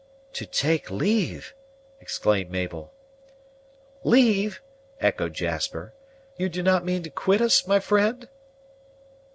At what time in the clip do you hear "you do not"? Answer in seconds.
6.37-6.83